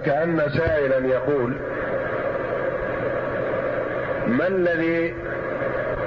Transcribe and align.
وكأن 0.00 0.50
سائلا 0.56 1.06
يقول 1.06 1.56
ما 4.26 4.46
الذي 4.46 5.14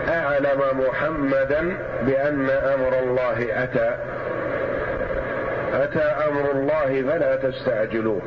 أعلم 0.09 0.61
محمدا 0.87 1.77
بأن 2.01 2.49
أمر 2.49 2.99
الله 2.99 3.63
أتى؟ 3.63 3.95
أتى 5.73 6.27
أمر 6.29 6.51
الله 6.51 7.03
فلا 7.11 7.35
تستعجلوه. 7.35 8.21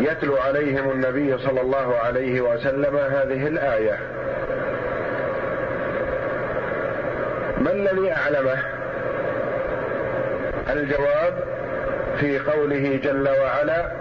يتلو 0.00 0.36
عليهم 0.36 0.90
النبي 0.90 1.38
صلى 1.38 1.60
الله 1.60 1.96
عليه 2.04 2.40
وسلم 2.40 2.96
هذه 2.96 3.46
الآية 3.46 3.98
ما 7.58 7.72
الذي 7.72 8.12
أعلمه؟ 8.12 8.58
الجواب 10.70 11.59
في 12.20 12.38
قوله 12.38 13.00
جل 13.04 13.28
وعلا 13.28 13.92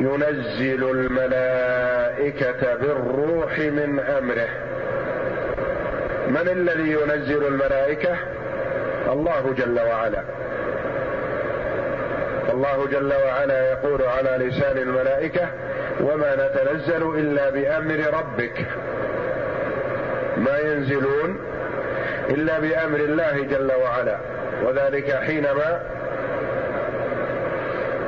ينزل 0.00 0.90
الملائكة 0.90 2.74
بالروح 2.74 3.58
من 3.58 4.00
أمره. 4.00 4.48
من 6.28 6.48
الذي 6.48 6.92
ينزل 6.92 7.46
الملائكة؟ 7.46 8.16
الله 9.12 9.54
جل 9.58 9.80
وعلا. 9.80 10.22
الله 12.52 12.86
جل 12.92 13.12
وعلا 13.26 13.70
يقول 13.70 14.02
على 14.02 14.46
لسان 14.46 14.78
الملائكة 14.78 15.48
وما 16.00 16.34
نتنزل 16.34 17.18
إلا 17.18 17.50
بأمر 17.50 18.18
ربك. 18.18 18.66
ما 20.36 20.58
ينزلون 20.58 21.40
إلا 22.30 22.58
بأمر 22.58 22.98
الله 22.98 23.40
جل 23.50 23.72
وعلا. 23.72 24.18
وذلك 24.62 25.14
حينما 25.14 25.80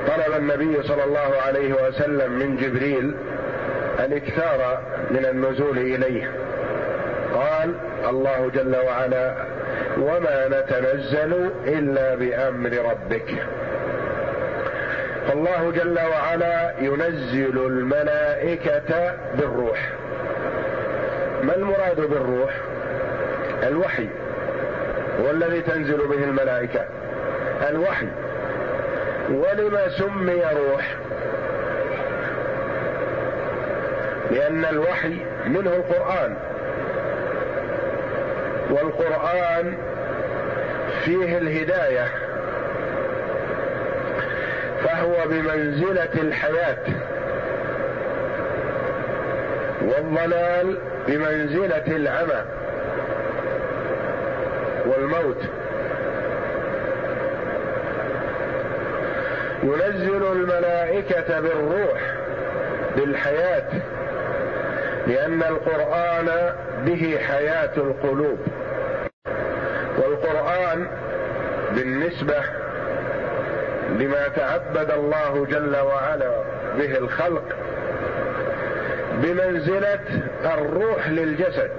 طلب 0.07 0.37
النبي 0.37 0.83
صلى 0.83 1.05
الله 1.05 1.41
عليه 1.47 1.75
وسلم 1.75 2.33
من 2.33 2.57
جبريل 2.57 3.15
الإكثار 4.01 4.83
من 5.11 5.27
النزول 5.27 5.79
إليه. 5.79 6.31
قال 7.35 7.75
الله 8.09 8.51
جل 8.55 8.77
وعلا 8.77 9.35
وما 9.99 10.49
نتنزل 10.49 11.51
إلا 11.67 12.15
بأمر 12.15 12.71
ربك. 12.91 13.47
فالله 15.29 15.71
جل 15.71 15.99
وعلا 15.99 16.73
ينزل 16.81 17.67
الملائكة 17.67 19.15
بالروح. 19.35 19.91
ما 21.43 21.57
المراد 21.57 22.01
بالروح؟ 22.01 22.53
الوحي. 23.63 24.09
هو 25.21 25.31
الذي 25.31 25.61
تنزل 25.61 26.07
به 26.09 26.25
الملائكة. 26.25 26.85
الوحي. 27.71 28.07
ولما 29.31 29.89
سمي 29.89 30.43
روح؟ 30.43 30.95
لأن 34.31 34.65
الوحي 34.65 35.17
منه 35.47 35.71
القرآن. 35.71 36.37
والقرآن 38.71 39.75
فيه 41.05 41.39
الهداية. 41.39 42.09
فهو 44.85 45.15
بمنزلة 45.27 46.09
الحياة. 46.15 46.79
والضلال 49.83 50.79
بمنزلة 51.09 51.97
العمى. 51.97 52.45
والموت. 54.87 55.62
ينزل 59.63 60.33
الملائكة 60.33 61.41
بالروح 61.41 62.01
بالحياة 62.97 63.69
لأن 65.07 65.43
القرآن 65.43 66.53
به 66.87 67.19
حياة 67.29 67.77
القلوب. 67.77 68.39
والقرآن 69.99 70.87
بالنسبة 71.75 72.43
لما 73.91 74.29
تعبد 74.29 74.91
الله 74.91 75.47
جل 75.51 75.77
وعلا 75.77 76.43
به 76.79 76.99
الخلق 76.99 77.45
بمنزلة 79.23 80.01
الروح 80.45 81.09
للجسد. 81.09 81.71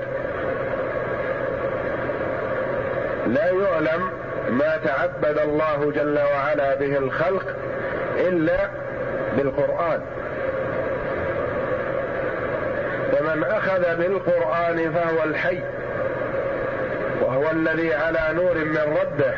لا 3.28 3.46
يعلم 3.52 4.10
ما 4.50 4.78
تعبد 4.78 5.38
الله 5.38 5.92
جل 5.96 6.20
وعلا 6.20 6.76
به 6.76 6.98
الخلق 6.98 7.56
إلا 8.20 8.70
بالقرآن. 9.38 10.02
فمن 13.12 13.44
أخذ 13.44 13.96
بالقرآن 13.96 14.92
فهو 14.94 15.24
الحي 15.24 15.60
وهو 17.22 17.52
الذي 17.52 17.94
على 17.94 18.20
نور 18.34 18.58
من 18.58 18.98
ربه 19.02 19.34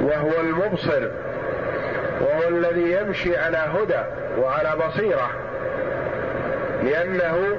وهو 0.00 0.40
المبصر 0.40 1.08
وهو 2.20 2.48
الذي 2.48 2.92
يمشي 2.92 3.36
على 3.36 3.56
هدى 3.56 4.02
وعلى 4.38 4.72
بصيرة 4.86 5.30
لأنه 6.82 7.58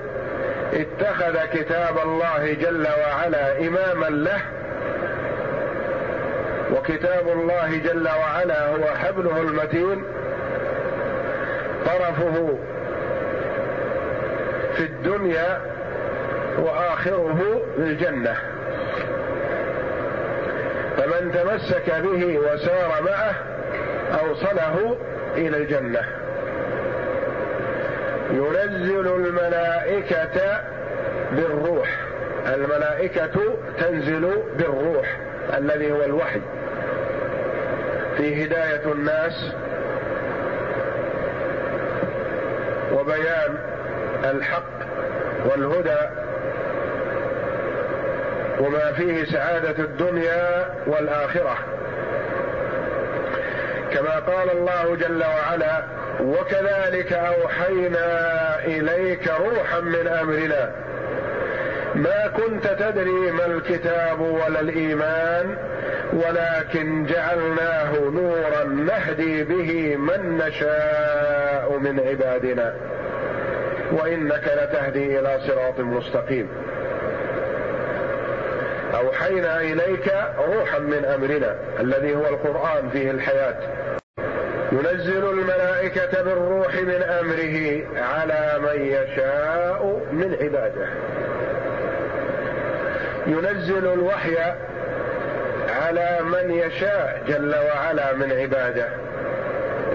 اتخذ 0.73 1.37
كتاب 1.53 1.97
الله 2.05 2.53
جل 2.53 2.87
وعلا 2.87 3.59
إماما 3.59 4.05
له 4.05 4.41
وكتاب 6.75 7.27
الله 7.27 7.77
جل 7.77 8.07
وعلا 8.07 8.67
هو 8.67 8.95
حبله 8.95 9.41
المتين 9.41 10.03
طرفه 11.85 12.57
في 14.75 14.83
الدنيا 14.83 15.61
وآخره 16.57 17.61
في 17.75 17.81
الجنة. 17.81 18.35
فمن 20.97 21.31
تمسك 21.31 21.93
به 22.03 22.39
وسار 22.39 23.01
معه 23.05 23.35
أوصله 24.19 24.97
إلى 25.35 25.57
الجنة. 25.57 26.01
ينزل 28.31 29.07
الملائكة 29.07 30.61
بالروح 31.31 31.99
الملائكة 32.47 33.57
تنزل 33.79 34.43
بالروح 34.57 35.17
الذي 35.57 35.91
هو 35.91 36.03
الوحي. 36.03 36.41
في 38.19 38.45
هداية 38.45 38.91
الناس 38.91 39.51
وبيان 42.93 43.57
الحق 44.23 44.79
والهدى 45.45 45.99
وما 48.59 48.91
فيه 48.91 49.25
سعادة 49.25 49.83
الدنيا 49.83 50.65
والآخرة. 50.87 51.57
كما 53.93 54.19
قال 54.19 54.51
الله 54.51 54.95
جل 54.95 55.23
وعلا 55.23 55.83
وكذلك 56.21 57.13
أوحينا 57.13 58.09
إليك 58.65 59.27
روحا 59.39 59.79
من 59.79 60.07
أمرنا. 60.07 60.71
ما 61.95 62.27
كنت 62.27 62.67
تدري 62.67 63.31
ما 63.31 63.45
الكتاب 63.45 64.19
ولا 64.19 64.59
الإيمان 64.59 65.57
ولكن 66.13 67.05
جعلناه 67.05 67.99
نورا 67.99 68.63
نهدي 68.63 69.43
به 69.43 69.95
من 69.95 70.37
نشاء 70.37 71.77
من 71.77 71.99
عبادنا. 71.99 72.75
وإنك 73.91 74.43
لتهدي 74.43 75.19
إلى 75.19 75.39
صراط 75.47 75.79
مستقيم. 75.79 76.49
أوحينا 78.95 79.61
إليك 79.61 80.13
روحا 80.47 80.79
من 80.79 81.05
أمرنا 81.05 81.55
الذي 81.79 82.15
هو 82.15 82.27
القرآن 82.27 82.89
فيه 82.89 83.11
الحياة. 83.11 83.55
ينزل 84.71 85.29
الملائكة 85.29 86.23
بالروح 86.23 86.75
من 86.75 87.03
أمره 87.03 87.87
على 88.01 88.59
من 88.59 88.81
يشاء 88.81 90.01
من 90.11 90.37
عباده. 90.41 90.87
ينزل 93.27 93.93
الوحي 93.93 94.35
على 95.87 96.19
من 96.21 96.51
يشاء 96.51 97.21
جل 97.27 97.55
وعلا 97.55 98.13
من 98.13 98.31
عباده. 98.31 98.89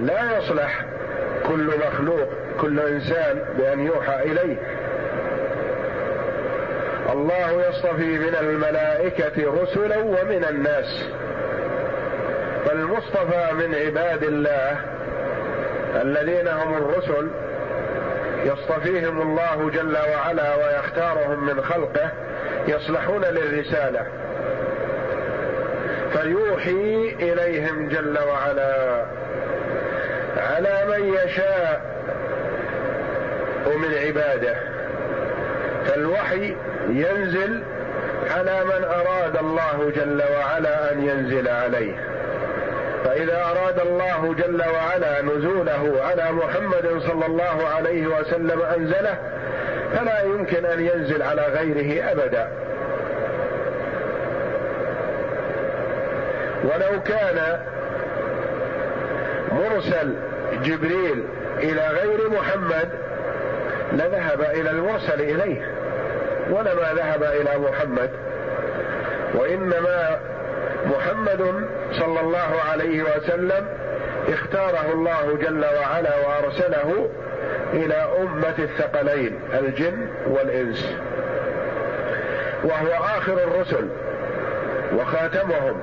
لا 0.01 0.39
يصلح 0.39 0.85
كل 1.47 1.71
مخلوق 1.87 2.29
كل 2.61 2.81
إنسان 2.81 3.43
بأن 3.59 3.81
يوحى 3.81 4.23
إليه. 4.23 4.57
الله 7.13 7.69
يصطفي 7.69 8.19
من 8.19 8.35
الملائكة 8.41 9.63
رسلا 9.63 9.99
ومن 9.99 10.45
الناس. 10.51 11.09
فالمصطفى 12.67 13.53
من 13.53 13.75
عباد 13.75 14.23
الله 14.23 14.77
الذين 16.03 16.49
هم 16.49 16.75
الرسل 16.75 17.29
يصطفيهم 18.45 19.23
الله 19.23 19.71
جل 19.71 19.97
وعلا 19.97 20.55
ويختارهم 20.55 21.47
من 21.47 21.63
خلقه 21.63 22.11
يصلحون 22.69 23.25
للرسالة. 23.25 24.07
فيوحي 26.15 27.15
إليهم 27.21 27.89
جل 27.89 28.19
وعلا. 28.19 29.05
على 30.37 30.85
من 30.89 31.15
يشاء 31.15 31.95
من 33.67 33.95
عباده. 33.95 34.55
فالوحي 35.87 36.57
ينزل 36.89 37.63
على 38.31 38.65
من 38.65 38.85
أراد 38.85 39.37
الله 39.37 39.93
جل 39.97 40.23
وعلا 40.39 40.93
أن 40.93 41.09
ينزل 41.09 41.49
عليه. 41.49 41.95
فإذا 43.05 43.45
أراد 43.45 43.81
الله 43.81 44.35
جل 44.39 44.63
وعلا 44.75 45.23
نزوله 45.23 46.03
على 46.05 46.33
محمد 46.33 47.03
صلى 47.07 47.27
الله 47.27 47.69
عليه 47.77 48.07
وسلم 48.07 48.63
أنزله 48.77 49.19
فلا 49.95 50.23
يمكن 50.23 50.65
أن 50.65 50.81
ينزل 50.81 51.23
على 51.23 51.43
غيره 51.43 52.11
أبدا. 52.13 52.64
ولو 56.65 57.03
كان 57.03 57.61
مرسل 59.53 60.15
جبريل 60.65 61.25
إلى 61.59 61.89
غير 61.89 62.31
محمد 62.31 62.89
لذهب 63.93 64.43
إلى 64.43 64.71
المرسل 64.71 65.21
إليه 65.21 65.71
ولما 66.51 66.93
ذهب 66.95 67.23
إلى 67.23 67.59
محمد 67.59 68.11
وإنما 69.35 70.21
محمد 70.87 71.67
صلى 71.93 72.21
الله 72.21 72.61
عليه 72.71 73.03
وسلم 73.03 73.67
اختاره 74.29 74.93
الله 74.93 75.39
جل 75.43 75.65
وعلا 75.65 76.13
وأرسله 76.27 77.09
إلى 77.73 77.95
أمة 77.95 78.55
الثقلين 78.59 79.41
الجن 79.55 80.09
والإنس. 80.27 80.97
وهو 82.65 83.05
آخر 83.19 83.33
الرسل 83.33 83.89
وخاتمهم. 84.97 85.81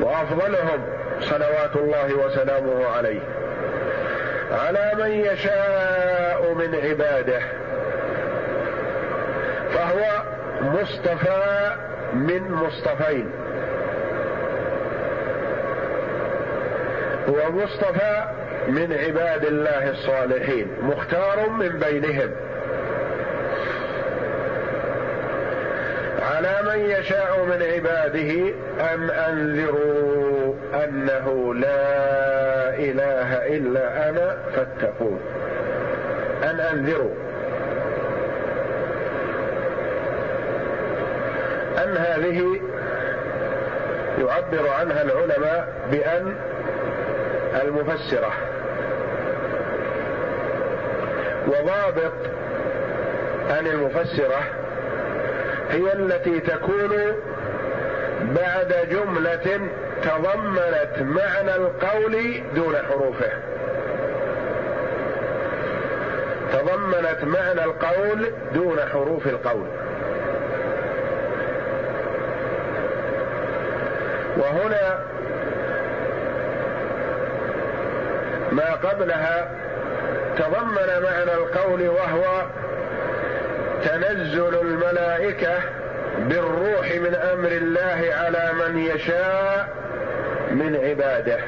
وأفضلهم 0.00 0.86
صلوات 1.20 1.76
الله 1.76 2.14
وسلامه 2.14 2.86
عليه. 2.86 3.20
على 4.52 4.92
من 4.98 5.10
يشاء 5.10 6.54
من 6.54 6.74
عباده. 6.74 7.40
فهو 9.74 10.22
مصطفى 10.60 11.70
من 12.14 12.52
مصطفين. 12.52 13.30
هو 17.28 17.52
مصطفى 17.52 18.24
من 18.68 18.92
عباد 19.06 19.44
الله 19.44 19.90
الصالحين. 19.90 20.66
مختار 20.82 21.48
من 21.48 21.68
بينهم. 21.68 22.30
من 26.62 26.90
يشاء 26.90 27.44
من 27.44 27.62
عباده 27.62 28.52
ان 28.94 29.10
أنذروا 29.10 30.54
أنه 30.84 31.54
لا 31.54 32.74
إله 32.74 33.56
إلا 33.56 34.08
أنا 34.08 34.36
فاتقون. 34.56 35.20
أن 36.42 36.60
أنذروا. 36.60 37.14
أن 41.84 41.96
هذه 41.96 42.60
يعبر 44.18 44.68
عنها 44.68 45.02
العلماء 45.02 45.68
بأن 45.90 46.34
المفسرة 47.62 48.32
وضابط 51.46 52.12
أن 53.50 53.66
المفسرة 53.66 54.40
هي 55.70 55.92
التي 55.92 56.40
تكون 56.40 56.90
بعد 58.22 58.88
جملة 58.90 59.60
تضمنت 60.02 60.98
معنى 61.00 61.54
القول 61.56 62.42
دون 62.54 62.76
حروفه. 62.76 63.30
تضمنت 66.52 67.24
معنى 67.24 67.64
القول 67.64 68.32
دون 68.54 68.78
حروف 68.92 69.26
القول. 69.26 69.66
وهنا 74.36 74.98
ما 78.52 78.74
قبلها 78.74 79.50
تضمن 80.38 81.02
معنى 81.02 81.34
القول 81.34 81.88
وهو 81.88 82.42
تنزل 83.84 84.60
الملائكة 84.60 85.60
بالروح 86.18 86.94
من 86.94 87.14
أمر 87.14 87.48
الله 87.48 88.14
على 88.14 88.50
من 88.52 88.78
يشاء 88.78 89.68
من 90.50 90.76
عباده. 90.76 91.38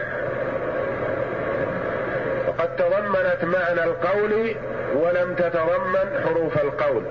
وقد 2.49 2.77
تضمنت 2.77 3.45
معنى 3.45 3.85
القول 3.85 4.55
ولم 4.95 5.35
تتضمن 5.35 6.21
حروف 6.25 6.59
القول. 6.59 7.03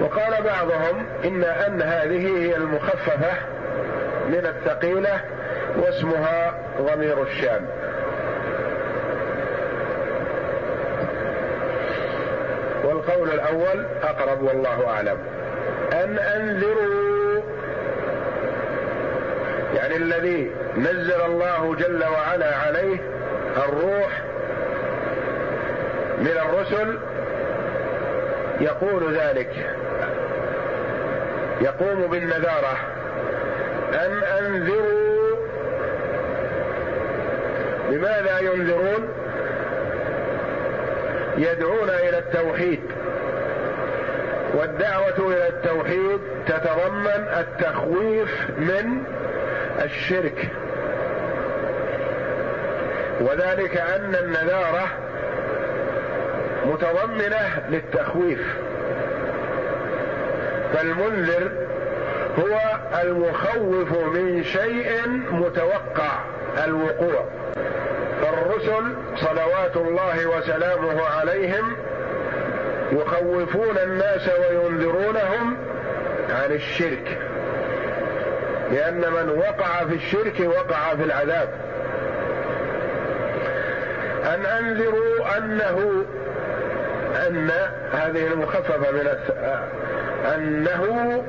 وقال 0.00 0.42
بعضهم 0.42 1.06
إن 1.24 1.44
أن 1.44 1.82
هذه 1.82 2.38
هي 2.38 2.56
المخففة 2.56 3.32
من 4.28 4.46
الثقيلة 4.46 5.20
واسمها 5.76 6.54
ضمير 6.80 7.22
الشام. 7.22 7.66
والقول 13.28 13.40
الأول 13.40 13.86
أقرب 14.02 14.42
والله 14.42 14.88
أعلم. 14.88 15.18
ان 15.92 16.18
أنذروا؟ 16.18 17.42
يعني 19.74 19.96
الذي 19.96 20.50
نزل 20.76 21.20
الله 21.26 21.74
جل 21.74 22.04
وعلا 22.04 22.56
عليه 22.56 22.98
الروح 23.56 24.22
من 26.18 26.38
الرسل 26.46 26.98
يقول 28.60 29.14
ذلك. 29.14 29.50
يقوم 31.60 32.06
بالنذارة. 32.06 32.76
ان 33.94 34.22
أنذروا؟ 34.22 35.36
لماذا 37.90 38.38
ينذرون؟ 38.40 39.08
يدعون 41.38 41.88
إلى 41.88 42.18
التوحيد. 42.18 42.80
والدعوة 44.54 45.18
إلى 45.18 45.48
التوحيد 45.48 46.18
تتضمن 46.46 47.28
التخويف 47.38 48.50
من 48.58 49.04
الشرك. 49.84 50.48
وذلك 53.20 53.76
أن 53.76 54.14
النذارة 54.14 54.88
متضمنة 56.66 57.62
للتخويف. 57.68 58.56
فالمنذر 60.74 61.50
هو 62.38 62.58
المخوف 63.02 63.92
من 63.92 64.44
شيء 64.44 65.06
متوقع 65.32 66.18
الوقوع. 66.64 67.24
فالرسل 68.22 68.97
صلوات 69.20 69.76
الله 69.76 70.26
وسلامه 70.26 71.02
عليهم 71.04 71.76
يخوفون 72.92 73.78
الناس 73.78 74.28
وينذرونهم 74.28 75.56
عن 76.30 76.52
الشرك. 76.52 77.18
لأن 78.72 79.00
من 79.00 79.38
وقع 79.38 79.84
في 79.88 79.94
الشرك 79.94 80.40
وقع 80.40 80.94
في 80.96 81.04
العذاب. 81.04 81.48
أن 84.24 84.46
أنذروا 84.46 85.38
أنه 85.38 86.04
أن 87.28 87.50
هذه 87.92 88.26
المخففة 88.26 88.90
من 88.90 89.08
أنه 90.34 91.24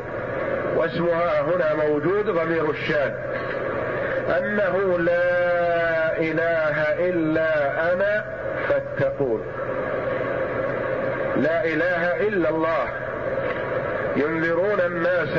واسمها 0.75 1.41
هنا 1.41 1.73
موجود 1.73 2.25
ضمير 2.25 2.69
الشان 2.69 3.13
أنه 4.37 4.99
لا 4.99 5.48
إله 6.19 7.09
إلا 7.09 7.93
أنا 7.93 8.25
فاتقون. 8.69 9.41
لا 11.37 11.65
إله 11.65 12.27
إلا 12.27 12.49
الله. 12.49 12.87
ينذرون 14.15 14.79
الناس 14.79 15.37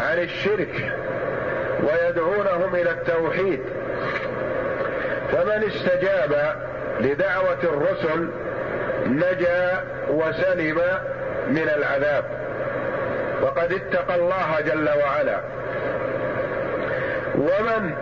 عن 0.00 0.18
الشرك 0.18 0.92
ويدعونهم 1.82 2.74
إلى 2.74 2.90
التوحيد. 2.90 3.60
فمن 5.32 5.64
استجاب 5.64 6.56
لدعوة 7.00 7.62
الرسل 7.64 8.30
نجا 9.06 9.84
وسلم 10.10 10.80
من 11.48 11.68
العذاب. 11.76 12.24
وقد 13.42 13.72
اتقى 13.72 14.14
الله 14.14 14.60
جل 14.60 14.88
وعلا. 15.04 15.40
ومن 17.38 17.94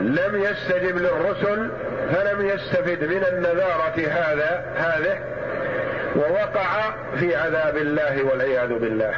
لم 0.00 0.42
يستجب 0.42 0.96
للرسل 0.96 1.70
فلم 2.12 2.46
يستفد 2.46 3.04
من 3.04 3.24
النذارة 3.32 4.08
هذا 4.08 4.64
هذه 4.76 5.18
ووقع 6.16 6.94
في 7.18 7.36
عذاب 7.36 7.76
الله 7.76 8.22
والعياذ 8.24 8.68
بالله. 8.78 9.14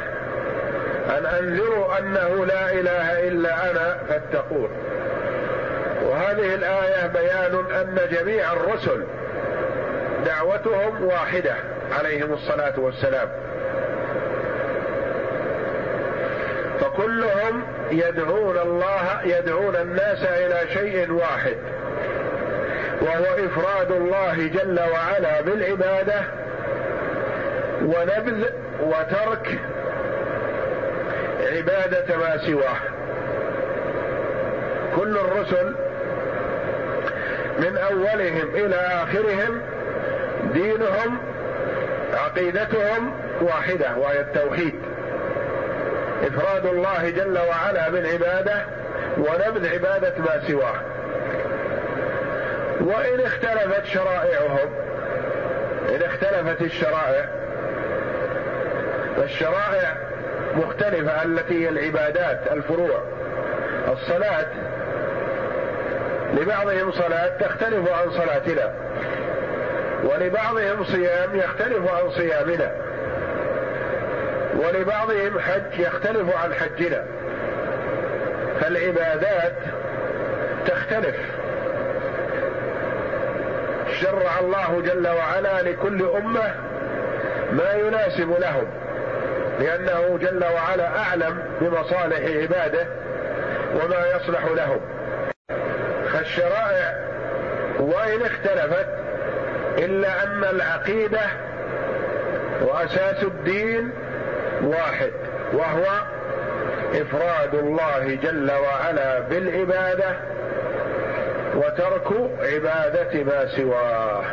أن 1.17 1.25
أنذروا 1.25 1.99
أنه 1.99 2.45
لا 2.45 2.71
إله 2.71 3.27
إلا 3.27 3.71
أنا 3.71 3.97
فاتقون. 4.09 4.69
وهذه 6.03 6.55
الآية 6.55 7.07
بيان 7.07 7.65
أن 7.71 7.99
جميع 8.11 8.53
الرسل 8.53 9.03
دعوتهم 10.25 11.03
واحدة 11.05 11.55
عليهم 11.99 12.33
الصلاة 12.33 12.73
والسلام. 12.79 13.29
فكلهم 16.81 17.63
يدعون 17.91 18.57
الله 18.57 19.19
يدعون 19.23 19.75
الناس 19.75 20.23
إلى 20.23 20.73
شيء 20.73 21.11
واحد 21.11 21.57
وهو 23.01 23.45
إفراد 23.45 23.91
الله 23.91 24.47
جل 24.47 24.79
وعلا 24.79 25.41
بالعبادة 25.41 26.21
ونبذ 27.81 28.45
وترك 28.79 29.59
عبادة 31.51 32.17
ما 32.17 32.37
سواه. 32.37 32.77
كل 34.95 35.17
الرسل 35.17 35.75
من 37.59 37.77
أولهم 37.77 38.55
إلى 38.55 38.75
آخرهم 38.75 39.61
دينهم 40.53 41.17
عقيدتهم 42.13 43.13
واحدة 43.41 43.97
وهي 43.97 44.19
التوحيد. 44.19 44.75
إفراد 46.25 46.65
الله 46.65 47.09
جل 47.09 47.37
وعلا 47.37 47.89
بالعبادة 47.89 48.65
ونبذ 49.17 49.73
عباده 49.73 50.13
ما 50.17 50.41
سواه. 50.47 50.75
وإن 52.79 53.19
اختلفت 53.19 53.85
شرائعهم 53.85 54.69
إن 55.89 56.01
اختلفت 56.01 56.61
الشرائع 56.61 57.25
فالشرائع 59.17 59.97
مختلفة 60.55 61.23
التي 61.23 61.65
هي 61.65 61.69
العبادات 61.69 62.39
الفروع 62.51 63.03
الصلاة. 63.91 64.47
لبعضهم 66.33 66.91
صلاة 66.91 67.27
تختلف 67.39 67.91
عن 67.91 68.11
صلاتنا 68.11 68.73
ولبعضهم 70.03 70.83
صيام 70.83 71.35
يختلف 71.35 71.91
عن 71.93 72.11
صيامنا. 72.11 72.84
ولبعضهم 74.55 75.39
حج 75.39 75.79
يختلف 75.79 76.35
عن 76.35 76.53
حجنا. 76.53 77.05
فالعبادات 78.61 79.53
تختلف. 80.65 81.15
شرع 84.01 84.39
الله 84.39 84.81
جل 84.81 85.07
وعلا 85.07 85.61
لكل 85.61 86.09
أمة 86.17 86.55
ما 87.51 87.73
يناسب 87.73 88.35
لهم 88.39 88.67
لأنه 89.59 90.17
جل 90.21 90.43
وعلا 90.43 90.99
أعلم 90.99 91.39
بمصالح 91.61 92.41
عباده 92.41 92.87
وما 93.75 94.07
يصلح 94.15 94.45
لهم. 94.45 94.79
فالشرائع 96.13 96.95
وإن 97.79 98.21
اختلفت 98.21 98.87
إلا 99.77 100.23
أن 100.23 100.43
العقيدة 100.43 101.21
وأساس 102.61 103.23
الدين 103.23 103.91
واحد 104.65 105.11
وهو 105.53 105.85
إفراد 106.93 107.55
الله 107.55 108.19
جل 108.23 108.51
وعلا 108.51 109.19
بالعبادة 109.19 110.15
وترك 111.55 112.31
عبادة 112.41 113.23
ما 113.23 113.47
سواه. 113.47 114.23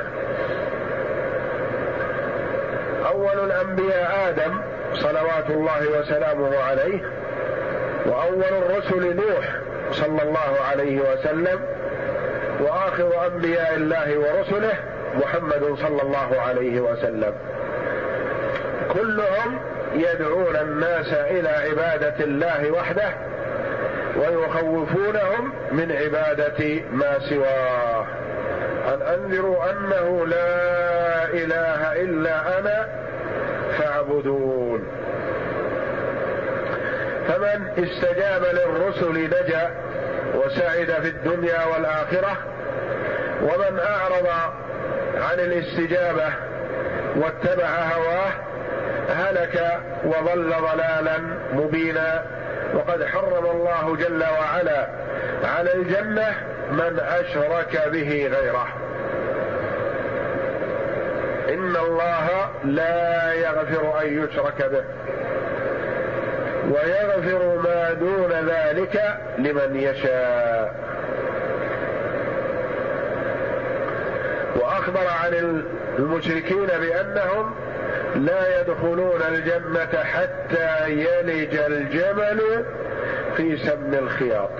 أول 3.06 3.44
الأنبياء 3.50 4.28
آدم 4.28 4.60
صلوات 4.94 5.50
الله 5.50 5.98
وسلامه 5.98 6.58
عليه 6.58 7.00
وأول 8.06 8.44
الرسل 8.44 9.16
نوح 9.16 9.48
صلى 9.92 10.22
الله 10.22 10.60
عليه 10.70 11.00
وسلم 11.00 11.60
وآخر 12.60 13.26
أنبياء 13.26 13.74
الله 13.74 14.18
ورسله 14.18 14.74
محمد 15.14 15.76
صلى 15.82 16.02
الله 16.02 16.40
عليه 16.40 16.80
وسلم. 16.80 17.34
كلهم 18.92 19.58
يدعون 19.94 20.56
الناس 20.56 21.12
إلى 21.12 21.48
عبادة 21.48 22.24
الله 22.24 22.70
وحده 22.70 23.12
ويخوفونهم 24.16 25.52
من 25.72 25.92
عبادة 25.92 26.80
ما 26.92 27.18
سواه. 27.28 28.06
أن 28.94 29.02
أنذروا 29.02 29.70
أنه 29.70 30.26
لا 30.26 31.24
إله 31.24 32.02
إلا 32.02 32.58
أنا 32.58 32.88
فاعبدون. 33.78 34.84
فمن 37.28 37.66
استجاب 37.78 38.42
للرسل 38.44 39.24
نجا 39.24 39.70
وسعد 40.34 41.02
في 41.02 41.08
الدنيا 41.08 41.64
والآخرة 41.64 42.36
ومن 43.42 43.78
أعرض 43.78 44.26
عن 45.14 45.40
الاستجابة 45.40 46.32
واتبع 47.16 47.66
هواه 47.66 48.32
هلك 49.12 49.80
وضل 50.04 50.50
ضلالا 50.50 51.18
مبينا 51.52 52.22
وقد 52.74 53.04
حرم 53.04 53.46
الله 53.46 53.96
جل 53.96 54.22
وعلا 54.22 54.86
على 55.44 55.74
الجنة 55.74 56.34
من 56.70 57.00
أشرك 57.00 57.88
به 57.92 58.30
غيره. 58.32 58.68
إن 61.48 61.76
الله 61.76 62.28
لا 62.64 63.32
يغفر 63.32 64.02
أن 64.02 64.24
يشرك 64.24 64.70
به 64.72 64.84
ويغفر 66.70 67.60
ما 67.64 67.92
دون 67.92 68.32
ذلك 68.32 69.18
لمن 69.38 69.76
يشاء. 69.76 70.74
وأخبر 74.56 75.06
عن 75.24 75.62
المشركين 75.98 76.66
بأنهم 76.66 77.54
لا 78.16 78.60
يدخلون 78.60 79.22
الجنة 79.28 80.04
حتى 80.04 80.90
يلج 80.90 81.56
الجمل 81.56 82.64
في 83.36 83.56
سم 83.56 83.94
الخياط. 83.94 84.50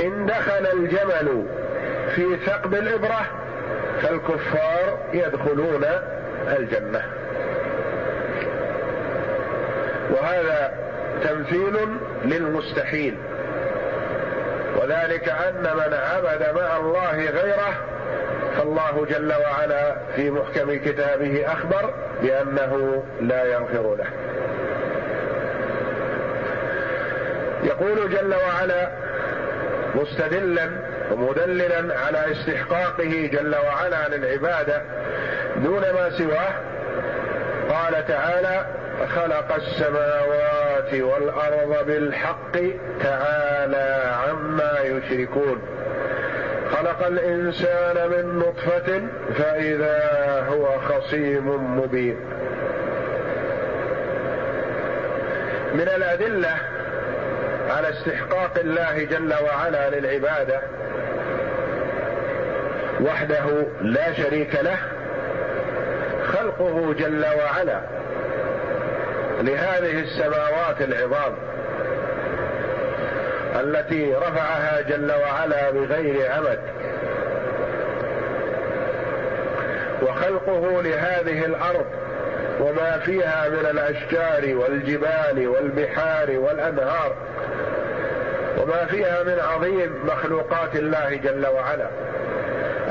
إن 0.00 0.26
دخل 0.26 0.66
الجمل 0.72 1.46
في 2.14 2.36
ثقب 2.46 2.74
الإبرة 2.74 3.26
فالكفار 4.02 4.98
يدخلون 5.12 5.84
الجنة. 6.48 7.02
وهذا 10.10 10.72
تمثيل 11.22 11.76
للمستحيل. 12.24 13.16
وذلك 14.76 15.28
أن 15.28 15.62
من 15.62 15.94
عبد 15.94 16.54
مع 16.56 16.76
الله 16.76 17.30
غيره 17.30 17.95
فالله 18.56 19.06
جل 19.10 19.32
وعلا 19.32 19.96
في 20.16 20.30
محكم 20.30 20.78
كتابه 20.78 21.52
أخبر 21.52 21.94
بأنه 22.22 23.04
لا 23.20 23.44
يغفر 23.44 23.96
له. 23.96 24.06
يقول 27.64 28.10
جل 28.10 28.34
وعلا 28.34 28.88
مستدلا 29.94 30.70
ومدللا 31.12 31.98
على 31.98 32.32
استحقاقه 32.32 33.30
جل 33.32 33.56
وعلا 33.56 34.08
للعبادة 34.08 34.82
دون 35.56 35.80
ما 35.80 36.10
سواه 36.10 36.52
قال 37.70 38.06
تعالى 38.06 38.66
خلق 39.16 39.54
السماوات 39.54 40.94
والأرض 40.94 41.86
بالحق 41.86 42.52
تعالى 43.02 44.12
عما 44.26 44.78
يشركون. 44.80 45.75
خلق 46.72 47.06
الإنسان 47.06 48.08
من 48.10 48.38
نطفة 48.38 49.02
فإذا 49.34 50.46
هو 50.48 50.78
خصيم 50.78 51.76
مبين. 51.80 52.16
من 55.74 55.88
الأدلة 55.96 56.56
على 57.70 57.88
استحقاق 57.90 58.58
الله 58.58 59.04
جل 59.04 59.34
وعلا 59.44 59.90
للعبادة 59.90 60.60
وحده 63.00 63.66
لا 63.80 64.12
شريك 64.12 64.54
له 64.54 64.78
خلقه 66.32 66.92
جل 66.92 67.24
وعلا 67.38 67.80
لهذه 69.40 70.00
السماوات 70.00 70.80
العظام. 70.80 71.32
التي 73.60 74.14
رفعها 74.14 74.80
جل 74.80 75.12
وعلا 75.12 75.70
بغير 75.70 76.32
عمد. 76.32 76.58
وخلقه 80.02 80.82
لهذه 80.82 81.44
الأرض 81.44 81.86
وما 82.60 82.98
فيها 82.98 83.48
من 83.48 83.66
الأشجار 83.70 84.56
والجبال 84.56 85.48
والبحار 85.48 86.30
والأنهار 86.30 87.16
وما 88.58 88.86
فيها 88.86 89.22
من 89.22 89.38
عظيم 89.40 89.94
مخلوقات 90.04 90.76
الله 90.76 91.16
جل 91.16 91.46
وعلا 91.46 91.86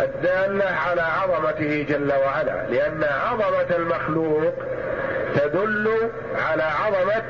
الدالة 0.03 0.65
على 0.65 1.01
عظمته 1.01 1.86
جل 1.89 2.13
وعلا 2.25 2.65
لأن 2.69 3.03
عظمة 3.03 3.75
المخلوق 3.75 4.53
تدل 5.36 6.10
على 6.50 6.63
عظمة 6.63 7.24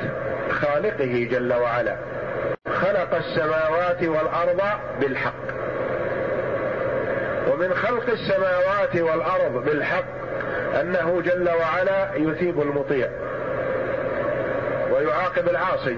خالقه 0.51 1.27
جل 1.31 1.53
وعلا. 1.53 1.95
خلق 2.85 3.15
السماوات 3.15 4.03
والأرض 4.03 4.61
بالحق. 4.99 5.45
ومن 7.51 7.73
خلق 7.73 8.09
السماوات 8.09 8.95
والأرض 8.95 9.65
بالحق 9.65 10.05
أنه 10.81 11.21
جل 11.25 11.49
وعلا 11.49 12.15
يثيب 12.15 12.61
المطيع 12.61 13.09
ويعاقب 14.91 15.49
العاصي. 15.49 15.97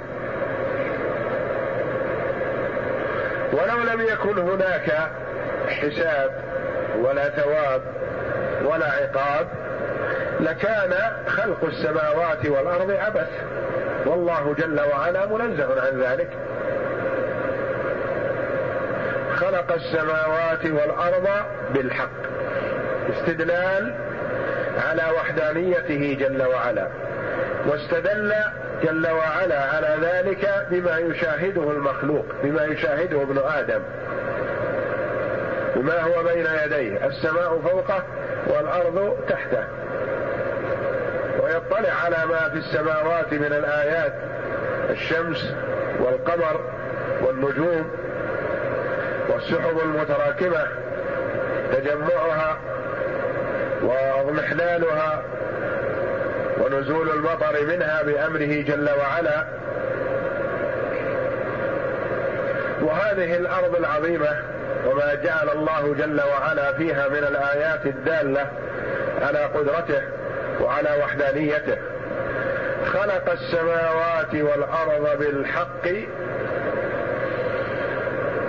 ولو 3.53 3.83
لم 3.93 4.01
يكن 4.01 4.37
هناك 4.37 5.09
حساب 5.69 6.31
ولا 6.97 7.29
ثواب 7.29 7.81
ولا 8.65 8.85
عقاب 8.85 9.47
لكان 10.39 10.93
خلق 11.27 11.63
السماوات 11.63 12.45
والأرض 12.45 12.91
عبث. 12.91 13.29
والله 14.05 14.55
جل 14.57 14.79
وعلا 14.79 15.25
منزه 15.25 15.81
عن 15.81 16.01
ذلك. 16.01 16.46
خلق 19.67 19.73
السماوات 19.73 20.65
والأرض 20.65 21.27
بالحق. 21.73 22.09
استدلال 23.09 23.95
على 24.87 25.03
وحدانيته 25.15 26.17
جل 26.19 26.43
وعلا. 26.43 26.87
واستدل 27.65 28.33
جل 28.83 29.07
وعلا 29.07 29.59
على 29.59 29.97
ذلك 30.01 30.67
بما 30.71 30.97
يشاهده 30.97 31.71
المخلوق 31.71 32.25
بما 32.43 32.63
يشاهده 32.63 33.21
ابن 33.21 33.37
آدم. 33.37 33.81
بما 35.75 36.01
هو 36.01 36.23
بين 36.23 36.45
يديه 36.65 37.05
السماء 37.05 37.59
فوقه 37.59 38.03
والأرض 38.47 39.17
تحته. 39.29 39.63
ويطلع 41.43 41.93
على 42.05 42.25
ما 42.25 42.49
في 42.49 42.57
السماوات 42.57 43.33
من 43.33 43.53
الآيات 43.53 44.13
الشمس 44.89 45.53
والقمر 45.99 46.61
والنجوم. 47.21 48.06
والسحب 49.29 49.79
المتراكمة 49.79 50.67
تجمعها 51.73 52.57
واضمحلالها 53.81 55.23
ونزول 56.57 57.09
المطر 57.09 57.65
منها 57.65 58.03
بأمره 58.03 58.61
جل 58.61 58.89
وعلا. 58.99 59.45
وهذه 62.81 63.37
الأرض 63.37 63.75
العظيمة 63.75 64.29
وما 64.85 65.13
جعل 65.13 65.49
الله 65.49 65.95
جل 65.97 66.21
وعلا 66.21 66.73
فيها 66.73 67.07
من 67.07 67.23
الآيات 67.23 67.85
الدالة 67.85 68.47
على 69.21 69.39
قدرته 69.39 70.01
وعلى 70.61 70.89
وحدانيته. 71.03 71.77
خلق 72.93 73.31
السماوات 73.31 74.33
والأرض 74.33 75.19
بالحق 75.19 75.87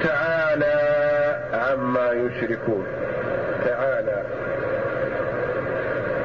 تعالى 0.03 0.79
عما 1.53 2.13
يشركون. 2.13 2.87
تعالى. 3.65 4.23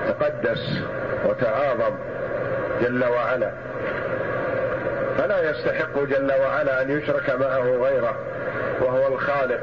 تقدس 0.08 0.82
وتعاظم 1.26 1.96
جل 2.82 3.06
وعلا. 3.06 3.52
فلا 5.18 5.50
يستحق 5.50 6.00
جل 6.00 6.32
وعلا 6.32 6.82
أن 6.82 6.90
يشرك 6.98 7.30
معه 7.30 7.64
غيره 7.64 8.16
وهو 8.82 9.08
الخالق 9.08 9.62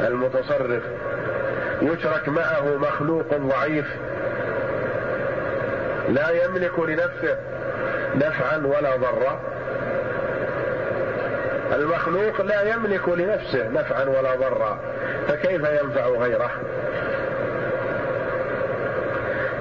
المتصرف. 0.00 0.82
يشرك 1.82 2.28
معه 2.28 2.76
مخلوق 2.76 3.34
ضعيف. 3.34 3.86
لا 6.08 6.30
يملك 6.30 6.78
لنفسه 6.78 7.36
نفعا 8.14 8.56
ولا 8.56 8.96
ضرا. 8.96 9.51
المخلوق 11.72 12.40
لا 12.40 12.62
يملك 12.62 13.08
لنفسه 13.08 13.68
نفعا 13.68 14.04
ولا 14.04 14.34
ضرا 14.34 14.78
فكيف 15.28 15.62
ينفع 15.82 16.06
غيره؟ 16.06 16.50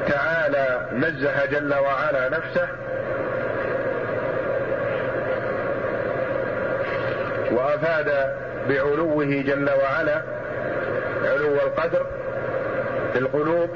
تعالى 0.07 0.87
نزه 0.93 1.45
جل 1.45 1.73
وعلا 1.73 2.29
نفسه 2.29 2.67
وأفاد 7.51 8.33
بعلوه 8.69 9.25
جل 9.25 9.69
وعلا 9.69 10.21
علو 11.25 11.53
القدر 11.55 12.05
في 13.13 13.19
القلوب 13.19 13.69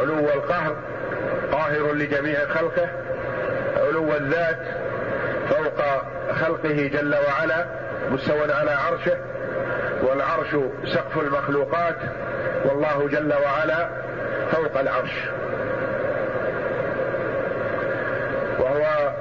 علو 0.00 0.18
القهر 0.18 0.76
قاهر 1.52 1.92
لجميع 1.92 2.46
خلقه 2.46 2.88
علو 3.76 4.16
الذات 4.16 4.58
فوق 5.48 5.84
خلقه 6.34 6.90
جل 6.92 7.14
وعلا 7.14 7.64
مستوى 8.10 8.52
على 8.52 8.70
عرشه 8.70 9.16
والعرش 10.02 10.56
سقف 10.94 11.18
المخلوقات 11.18 11.96
والله 12.64 13.08
جل 13.08 13.32
وعلا 13.32 13.88
فوق 14.52 14.78
العرش. 14.80 15.12
وهو 18.58 19.12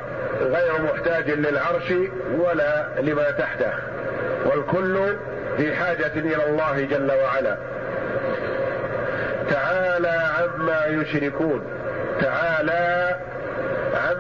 غير 0.41 0.81
محتاج 0.93 1.29
للعرش 1.31 1.93
ولا 2.38 2.88
لما 3.01 3.31
تحته 3.31 3.71
والكل 4.45 5.15
في 5.57 5.75
حاجة 5.75 6.11
إلى 6.15 6.49
الله 6.49 6.81
جل 6.85 7.11
وعلا. 7.11 7.57
تعالى 9.49 10.21
عما 10.39 10.85
يشركون 10.85 11.63
تعالى 12.21 13.15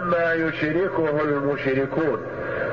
عما 0.05 0.33
يشركه 0.33 1.21
المشركون 1.21 2.25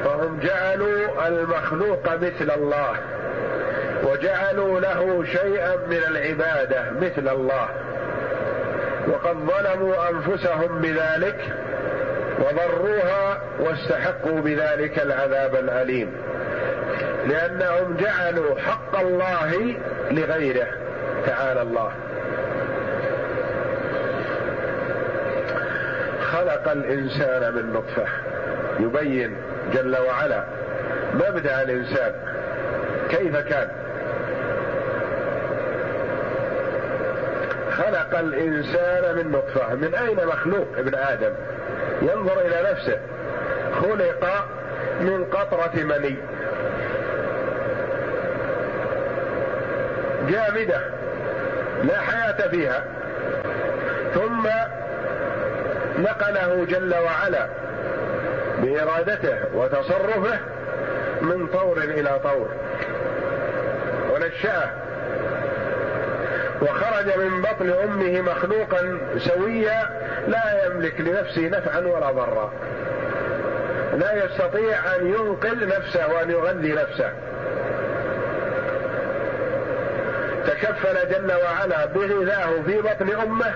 فهم 0.05 0.39
جعلوا 0.43 1.29
المخلوق 1.29 2.15
مثل 2.15 2.51
الله 2.51 2.97
وجعلوا 4.05 4.81
له 4.81 5.25
شيئا 5.25 5.77
من 5.77 6.01
العبادة 6.09 6.91
مثل 7.01 7.29
الله 7.29 7.69
وقد 9.09 9.37
ظلموا 9.37 10.11
أنفسهم 10.11 10.81
بذلك 10.81 11.41
وضروها 12.39 13.43
واستحقوا 13.61 14.41
بذلك 14.41 14.99
العذاب 14.99 15.55
الأليم 15.55 16.13
لأنهم 17.27 17.97
جعلوا 17.97 18.59
حق 18.59 18.99
الله 19.01 19.75
لغيره 20.11 20.67
تعالى 21.27 21.63
الله. 21.63 21.93
خلق 26.33 26.69
الإنسان 26.69 27.55
من 27.55 27.73
نطفة. 27.73 28.07
يبين 28.81 29.37
جل 29.73 29.97
وعلا 29.97 30.45
مبدأ 31.15 31.63
الإنسان. 31.63 32.13
كيف 33.11 33.37
كان؟ 33.37 33.69
خلق 37.71 38.19
الإنسان 38.19 39.17
من 39.17 39.33
نطفة. 39.33 39.75
من 39.75 39.95
أين 39.95 40.27
مخلوق 40.27 40.69
ابن 40.79 40.95
آدم؟ 40.95 41.33
ينظر 42.03 42.41
إلى 42.41 42.71
نفسه. 42.71 42.99
خلق 43.81 44.47
من 45.01 45.25
قطرة 45.25 45.83
مني. 45.83 46.17
جامدة. 50.29 50.81
لا 51.85 52.01
حياة 52.01 52.49
فيها. 52.49 52.85
ثم 54.15 54.49
نقله 56.03 56.65
جل 56.65 56.95
وعلا 56.95 57.47
بإرادته 58.59 59.39
وتصرفه 59.55 60.39
من 61.23 61.47
طور 61.47 61.79
إلى 61.79 62.21
طور. 62.23 62.49
ونشأه. 64.11 64.71
وخرج 66.63 67.19
من 67.19 67.43
بطن 67.43 67.71
أمه 67.71 68.21
مخلوقا 68.21 68.99
سويا 69.19 69.83
لا 70.29 70.67
يملك 70.67 71.01
لنفسه 71.01 71.49
نفعا 71.49 71.79
ولا 71.79 72.11
ضرا. 72.11 72.53
لا 73.99 74.25
يستطيع 74.25 74.97
أن 74.97 75.07
ينقذ 75.07 75.67
نفسه 75.79 76.09
وأن 76.09 76.31
يغذي 76.31 76.73
نفسه. 76.73 77.13
تكفل 80.47 81.09
جل 81.11 81.33
وعلا 81.33 81.87
بغذاه 81.87 82.63
في 82.67 82.81
بطن 82.81 83.11
أمه 83.23 83.55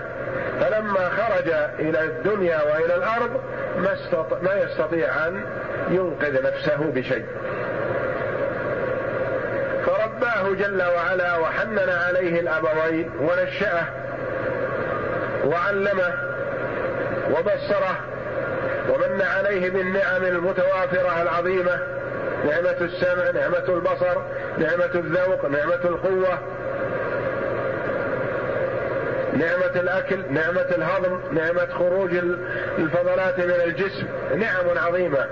فلما 0.61 1.09
خرج 1.09 1.49
إلى 1.79 2.01
الدنيا 2.05 2.63
وإلى 2.63 2.95
الأرض 2.95 3.41
ما. 3.77 3.97
ما 4.43 4.55
يستطيع 4.55 5.27
أن 5.27 5.45
ينقذ 5.91 6.43
نفسه 6.43 6.77
بشيء 6.77 7.27
فرباه 9.87 10.53
جل 10.55 10.83
وعلا 10.83 11.37
وحنن 11.37 11.91
عليه 12.07 12.41
الأبوين 12.41 13.11
ونشأه 13.21 13.85
وعلمه 15.45 16.13
وبصره 17.31 17.97
ومن 18.89 19.23
عليه 19.23 19.71
بالنعم 19.71 20.25
المتوافرة 20.25 21.23
العظيمة 21.23 21.79
نعمة 22.45 22.77
السمع 22.81 23.31
نعمة 23.31 23.65
البصر 23.69 24.17
نعمة 24.59 24.91
الذوق 24.95 25.45
نعمة 25.45 25.85
القوة 25.85 26.39
نعمة 29.39 29.81
الأكل 29.81 30.23
نعمة 30.31 30.61
الهضم 30.61 31.21
نعمة 31.33 31.67
خروج 31.79 32.11
الفضلات 32.79 33.39
من 33.39 33.61
الجسم 33.65 34.07
نعم 34.37 34.79
عظيمة. 34.87 35.27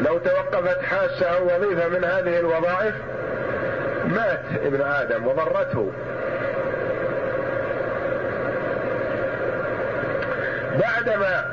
لو 0.00 0.18
توقفت 0.18 0.82
حاسة 0.82 1.26
أو 1.26 1.44
وظيفة 1.44 1.88
من 1.88 2.04
هذه 2.04 2.40
الوظائف 2.40 2.94
مات 4.04 4.40
ابن 4.64 4.80
آدم 4.80 5.26
وضرته. 5.26 5.92
بعدما 10.80 11.44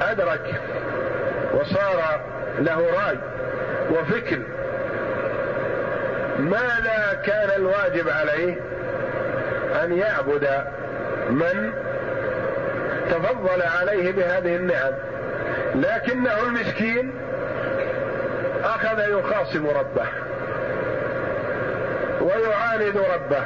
أدرك 0.00 0.60
وصار 1.54 2.20
له 2.58 2.78
رأي 2.78 3.18
وفكر 3.90 4.38
ماذا 6.38 7.20
كان 7.26 7.50
الواجب 7.56 8.08
عليه 8.08 8.56
أن 9.84 9.92
يعبد 9.98 10.48
من 11.30 11.72
تفضل 13.10 13.62
عليه 13.62 14.12
بهذه 14.12 14.56
النعم. 14.56 14.92
لكنه 15.74 16.42
المسكين 16.42 17.12
أخذ 18.64 18.98
يخاصم 19.08 19.66
ربه 19.66 20.06
ويعاند 22.20 22.96
ربه 23.14 23.44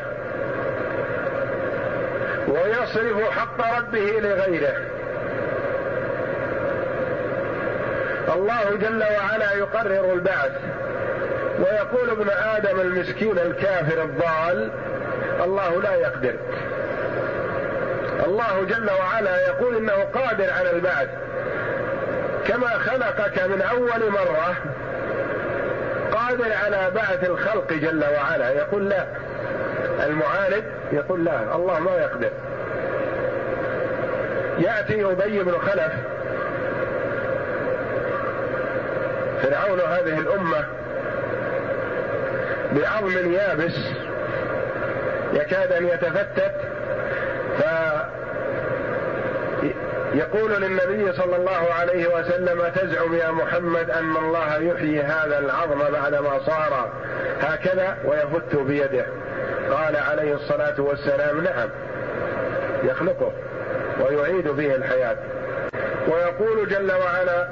ويصرف 2.48 3.31
حق 3.31 3.79
ربه 3.79 4.20
لغيره. 4.20 4.74
الله 8.35 8.77
جل 8.77 9.03
وعلا 9.03 9.53
يقرر 9.53 10.12
البعث. 10.12 10.53
ويقول 11.59 12.11
ابن 12.11 12.31
آدم 12.31 12.81
المسكين 12.81 13.38
الكافر 13.38 14.03
الضال 14.03 14.71
الله 15.44 15.83
لا 15.83 15.94
يقدر. 15.94 16.35
الله 18.27 18.64
جل 18.64 18.90
وعلا 18.90 19.47
يقول 19.47 19.77
إنه 19.77 19.92
قادر 19.92 20.51
على 20.51 20.71
البعث. 20.71 21.09
كما 22.47 22.68
خلقك 22.68 23.42
من 23.42 23.62
أول 23.62 24.11
مرة 24.11 24.55
قادر 26.12 26.53
على 26.64 26.90
بعث 26.94 27.25
الخلق 27.25 27.73
جل 27.73 28.05
وعلا. 28.05 28.51
يقول 28.51 28.88
لا. 28.88 29.05
المعاند 30.07 30.64
يقول 30.92 31.25
لا. 31.25 31.40
الله 31.55 31.79
ما 31.79 31.97
يقدر. 31.97 32.31
يأتي 34.59 35.05
أبي 35.05 35.42
بن 35.42 35.59
خلف. 35.59 35.92
فرعون 39.42 39.81
هذه 39.81 40.18
الأمة 40.18 40.64
بعظم 42.72 43.33
يابس 43.33 43.74
يكاد 45.35 45.72
أن 45.72 45.87
يتفتت 45.87 46.52
يقول 50.14 50.62
للنبي 50.62 51.12
صلى 51.12 51.37
الله 51.37 51.72
عليه 51.81 52.07
وسلم 52.07 52.68
تزعم 52.68 53.14
يا 53.14 53.31
محمد 53.31 53.90
أن 53.90 54.16
الله 54.16 54.57
يحيي 54.57 55.02
هذا 55.02 55.38
العظم 55.38 55.78
بعدما 55.92 56.38
صار 56.46 56.90
هكذا 57.40 57.96
ويفت 58.04 58.57
بيده. 58.57 59.07
قال 59.70 59.96
عليه 59.96 60.35
الصلاة 60.35 60.74
والسلام 60.81 61.44
نعم 61.44 61.68
يخلقه 62.85 63.33
ويعيد 64.00 64.54
فيه 64.54 64.74
الحياة. 64.76 65.16
ويقول 66.09 66.68
جل 66.68 66.92
وعلا 66.92 67.48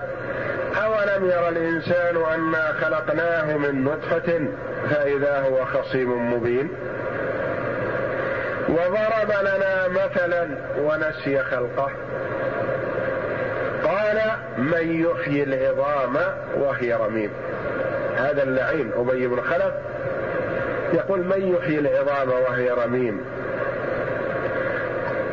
أولم 1.07 1.31
ير 1.31 1.49
الإنسان 1.49 2.17
أنا 2.17 2.73
خلقناه 2.73 3.57
من 3.57 3.85
نطفة؟ 3.85 4.49
فإذا 4.91 5.41
هو 5.41 5.65
خصيم 5.65 6.35
مبين. 6.35 6.69
وضرب 8.69 9.31
لنا 9.41 9.89
مثلا 9.89 10.49
ونسي 10.79 11.39
خلقه. 11.39 11.91
قال 13.85 14.21
من 14.59 15.07
يحيي 15.07 15.43
العظام 15.43 16.17
وهي 16.55 16.95
رميم. 16.95 17.31
هذا 18.17 18.43
اللعين 18.43 18.91
أبي 18.97 19.27
بن 19.27 19.41
خلف 19.41 19.75
يقول 20.93 21.25
من 21.25 21.57
يحيي 21.57 21.79
العظام 21.79 22.29
وهي 22.29 22.71
رميم؟ 22.71 23.25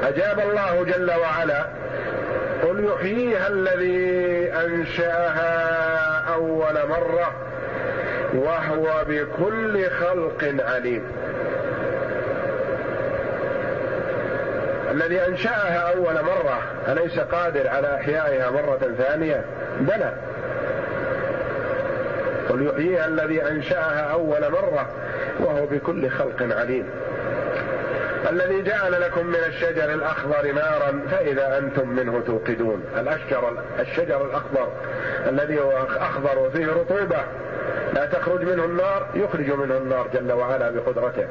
أجاب 0.03 0.39
الله 0.39 0.83
جل 0.83 1.11
وعلا 1.11 1.65
قل 2.63 2.85
يحييها 2.85 3.47
الذي 3.47 4.32
أنشأها 4.55 6.33
أول 6.33 6.87
مرة 6.89 7.33
وهو 8.33 9.03
بكل 9.07 9.89
خلق 9.89 10.55
عليم. 10.59 11.03
الذي 14.91 15.27
أنشأها 15.27 15.93
أول 15.93 16.13
مرة 16.13 16.61
أليس 16.87 17.19
قادر 17.19 17.67
على 17.67 17.95
إحيائها 17.95 18.49
مرة 18.51 18.79
ثانية؟ 18.97 19.45
بلى. 19.79 20.13
قل 22.49 22.67
يحييها 22.67 23.05
الذي 23.07 23.47
أنشأها 23.47 24.11
أول 24.11 24.51
مرة 24.51 24.89
وهو 25.39 25.65
بكل 25.65 26.09
خلق 26.09 26.55
عليم. 26.59 26.89
الذي 28.29 28.61
جعل 28.61 29.01
لكم 29.01 29.25
من 29.25 29.39
الشجر 29.47 29.93
الأخضر 29.93 30.51
نارا 30.51 31.01
فإذا 31.11 31.57
أنتم 31.57 31.89
منه 31.89 32.23
توقدون. 32.27 32.83
الأشجر 32.97 33.57
الشجر 33.79 34.25
الأخضر 34.25 34.67
الذي 35.29 35.59
هو 35.59 35.71
أخضر 35.97 36.39
وفيه 36.39 36.67
رطوبة. 36.67 37.23
لا 37.93 38.05
تخرج 38.05 38.43
منه 38.43 38.65
النار 38.65 39.07
يخرج 39.15 39.51
منه 39.51 39.77
النار 39.77 40.07
جل 40.13 40.31
وعلا 40.31 40.69
بقدرته. 40.69 41.27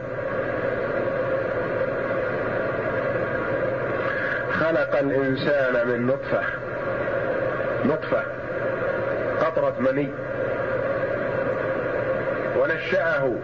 خلق 4.52 4.98
الإنسان 4.98 5.88
من 5.88 6.07
نطفة. 6.07 6.42
نطفة. 7.85 8.22
قطرة 9.40 9.74
مني. 9.81 10.09
ونشأه. 12.57 13.35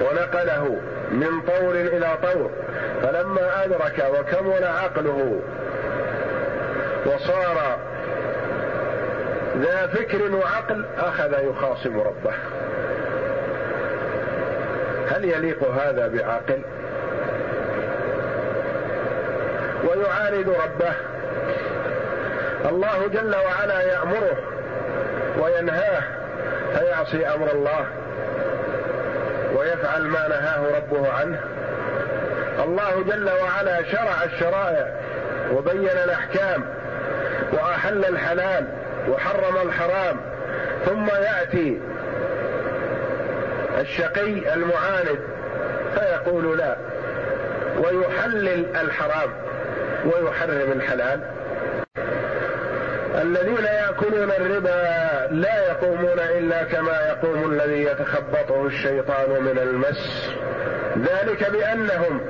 ونقله 0.00 0.80
من 1.10 1.40
طور 1.46 1.74
إلى 1.74 2.08
طور 2.22 2.50
فلما 3.02 3.64
أدرك 3.64 4.04
وكمل 4.10 4.64
عقله 4.64 5.40
وصار 7.06 7.78
ذا 9.56 9.86
فكر 9.86 10.34
وعقل 10.34 10.84
أخذ 10.98 11.32
يخاصم 11.32 12.00
ربه. 12.00 12.34
هل 15.08 15.24
يليق 15.24 15.70
هذا 15.70 16.08
بعاقل؟ 16.08 16.60
ويعارض 19.84 20.48
ربه. 20.48 20.94
الله 22.70 23.08
جل 23.12 23.34
وعلا 23.36 23.82
يأمره 23.82 24.36
وينهاه 25.38 26.02
فيعصي 26.74 27.26
أمر 27.26 27.52
الله. 27.52 27.86
ويفعل 29.74 30.02
ما 30.02 30.28
نهاه 30.28 30.76
ربه 30.76 31.12
عنه. 31.12 31.40
الله 32.64 33.04
جل 33.08 33.30
وعلا 33.30 33.82
شرع 33.92 34.24
الشرائع 34.24 34.88
وبين 35.52 35.88
الأحكام 36.04 36.64
وأحل 37.52 38.04
الحلال 38.04 38.66
وحرم 39.08 39.68
الحرام. 39.68 40.16
ثم 40.86 41.06
يأتي 41.06 41.80
الشقي 43.80 44.54
المعاند 44.54 45.18
فيقول 45.94 46.58
لا 46.58 46.76
ويحلل 47.78 48.76
الحرام 48.76 49.30
ويحرم 50.04 50.72
الحلال. 50.72 51.20
الذين 53.22 53.64
يأكلون 53.64 54.30
الربا 54.30 55.34
لا 55.34 55.66
يقومون 55.66 56.18
إلا 56.18 56.64
كما 56.64 57.00
يقوم 57.08 57.52
الذي 57.52 57.82
يتخبطه 57.82 58.66
الشيطان 58.66 59.30
من 59.30 59.58
المس. 59.58 60.30
ذلك 60.98 61.50
بأنهم 61.50 62.20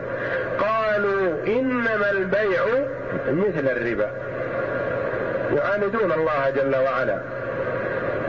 قالوا 0.59 1.47
إنما 1.47 2.11
البيع 2.11 2.64
مثل 3.29 3.68
الربا. 3.68 4.11
يعاندون 5.57 6.12
الله 6.12 6.51
جل 6.51 6.77
وعلا. 6.77 7.18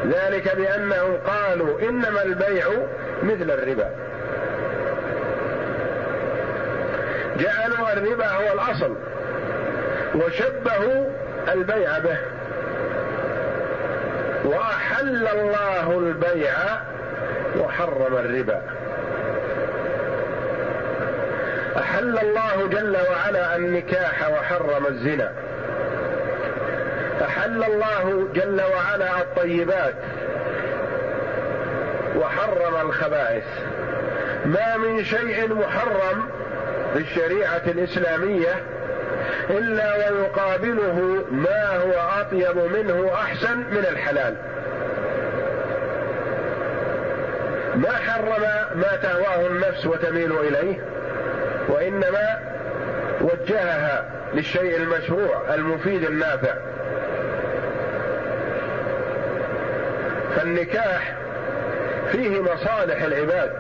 ذلك 0.08 0.56
بأنهم 0.56 1.18
قالوا 1.28 1.82
إنما 1.82 2.24
البيع 2.24 2.68
مثل 3.24 3.52
الربا. 3.52 3.90
جعلوا 7.40 7.94
الربا 7.94 8.28
هو 8.28 8.54
الأصل. 8.54 8.96
وشبهوا 10.16 11.06
البيع 11.54 12.00
به. 12.00 12.18
وأحل 14.46 15.28
الله 15.28 16.00
البيع 16.00 16.54
وحرم 17.60 18.16
الربا. 18.16 18.62
أحل 21.78 22.20
الله 22.20 22.68
جل 22.72 22.98
وعلا 23.12 23.56
النكاح 23.56 24.30
وحرم 24.30 24.86
الزنا. 24.86 25.32
أحل 27.22 27.64
الله 27.64 28.28
جل 28.34 28.62
وعلا 28.62 29.22
الطيبات 29.22 29.96
وحرم 32.16 32.90
الخبائث. 32.90 33.44
ما 34.46 34.78
من 34.78 35.04
شيء 35.04 35.54
محرم 35.54 36.30
في 36.94 37.00
الشريعة 37.00 37.62
الإسلامية 37.68 38.56
إلا 39.50 39.96
ويقابله 39.96 41.26
ما 41.32 41.76
هو 41.76 42.22
أطيب 42.22 42.58
منه 42.58 43.12
أحسن 43.14 43.58
من 43.58 43.86
الحلال. 43.90 44.36
ما 47.76 47.92
حرم 47.92 48.42
ما 48.76 48.98
تهواه 49.04 49.48
النفس 49.48 49.86
وتميل 49.86 50.32
إليه 50.32 50.80
وإنما 51.68 52.40
وجهها 53.22 54.06
للشيء 54.34 54.78
المشروع 54.78 55.54
المفيد 55.54 56.04
النافع. 56.04 56.54
فالنكاح 60.36 61.16
فيه 62.12 62.42
مصالح 62.42 63.02
العباد 63.02 63.52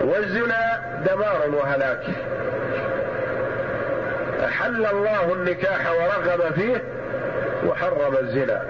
والزنا 0.00 0.80
دمار 1.06 1.42
وهلاك. 1.52 2.02
أحل 4.66 4.86
الله 4.86 5.32
النكاح 5.32 5.90
ورغب 5.90 6.52
فيه 6.54 6.82
وحرم 7.66 8.16
الزنا. 8.20 8.62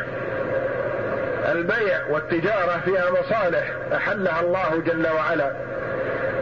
البيع 1.52 2.06
والتجارة 2.10 2.80
فيها 2.84 3.10
مصالح 3.10 3.64
أحلها 3.94 4.40
الله 4.40 4.82
جل 4.86 5.06
وعلا. 5.08 5.50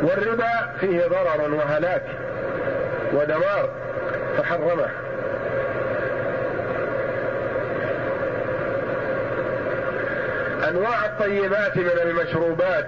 والربا 0.03 0.73
فيه 0.81 1.07
ضرر 1.07 1.55
وهلاك 1.55 2.03
ودمار 3.13 3.71
فحرمه. 4.39 4.89
أنواع 10.69 11.07
الطيبات 11.07 11.77
من 11.77 11.99
المشروبات 12.03 12.87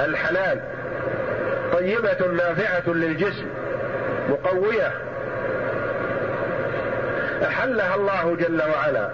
الحلال. 0.00 0.60
طيبة 1.72 2.26
نافعة 2.26 2.92
للجسم 2.92 3.46
مقوية. 4.28 4.92
أحلها 7.46 7.94
الله 7.94 8.36
جل 8.36 8.62
وعلا. 8.62 9.10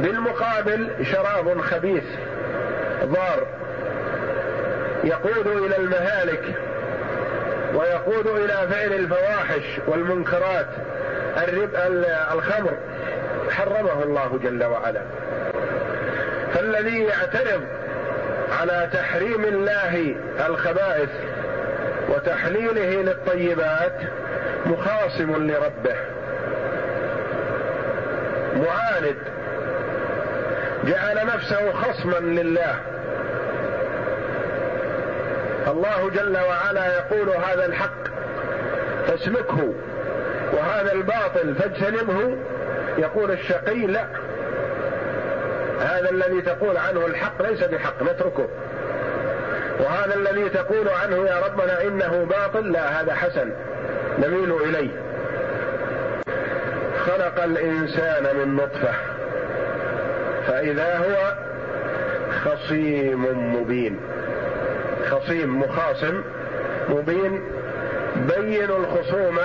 بالمقابل 0.00 0.90
شراب 1.12 1.60
خبيث 1.60 2.04
ضار. 3.04 3.46
يقود 5.04 5.46
إلى 5.46 5.76
المهالك 5.76 6.42
ويقود 7.74 8.26
إلى 8.26 8.68
فعل 8.70 8.92
الفواحش 8.92 9.80
والمنكرات. 9.86 10.66
الرب 11.36 11.74
الخمر. 12.32 12.76
حرمه 13.50 14.02
الله 14.02 14.40
جل 14.42 14.64
وعلا. 14.64 15.02
فالذي 16.54 17.02
يعترض 17.02 17.62
على 18.60 18.88
تحريم 18.92 19.44
الله 19.44 20.14
الخبائث 20.46 21.10
وتحليله 22.08 23.02
للطيبات 23.02 23.92
مخاصم 24.66 25.50
لربه. 25.50 25.96
معاند. 28.60 29.16
جعل 30.84 31.26
نفسه 31.26 31.72
خصما 31.72 32.18
لله. 32.18 32.74
الله 35.66 36.10
جل 36.10 36.38
وعلا 36.38 36.94
يقول 36.94 37.28
هذا 37.28 37.66
الحق 37.66 38.08
فاسلكه 39.06 39.74
وهذا 40.52 40.92
الباطل 40.92 41.54
فاجتنبه. 41.54 42.36
يقول 42.98 43.30
الشقي 43.30 43.86
لا 43.86 44.04
هذا 45.80 46.10
الذي 46.10 46.42
تقول 46.42 46.76
عنه 46.76 47.06
الحق 47.06 47.42
ليس 47.42 47.64
بحق 47.64 48.02
نتركه. 48.02 48.48
وهذا 49.80 50.14
الذي 50.14 50.48
تقول 50.48 50.88
عنه 50.88 51.16
يا 51.16 51.40
ربنا 51.46 51.82
إنه 51.82 52.26
باطل 52.30 52.72
لا 52.72 53.00
هذا 53.00 53.14
حسن. 53.14 53.50
نميل 54.18 54.52
إليه. 54.52 55.09
خلق 57.10 57.44
الإنسان 57.44 58.36
من 58.36 58.56
نطفة 58.56 58.92
فإذا 60.46 60.98
هو 60.98 61.34
خصيم 62.44 63.24
مبين 63.56 64.00
خصيم 65.10 65.60
مخاصم 65.62 66.22
مبين 66.88 67.40
بين 68.16 68.70
الخصومة 68.70 69.42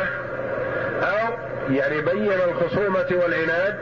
أو 1.04 1.34
يعني 1.70 2.02
بين 2.02 2.40
الخصومة 2.50 3.22
والعناد 3.24 3.76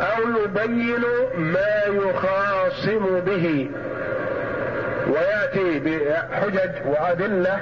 أو 0.00 0.22
يبين 0.44 1.02
ما 1.36 1.82
يخاصم 1.86 3.20
به 3.20 3.70
ويأتي 5.08 5.78
بحجج 5.78 6.70
وأدلة 6.86 7.58